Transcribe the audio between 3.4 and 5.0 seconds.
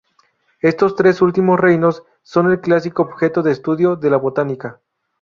de estudio de la botánica.